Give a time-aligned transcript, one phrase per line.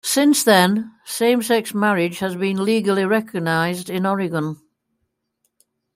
[0.03, 4.59] Since then, same-sex marriage has been legally recognized in Oregon.